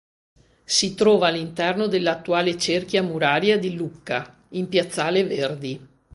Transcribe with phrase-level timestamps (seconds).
[0.65, 5.87] Si trova all'interno della attuale cerchia muraria di Lucca, in piazzale Verdi.